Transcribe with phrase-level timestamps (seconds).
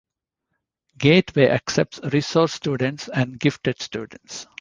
[0.97, 4.47] Gateway accepts resource students and gifted students.